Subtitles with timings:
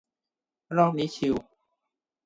[0.77, 1.33] รอบนี้ชิล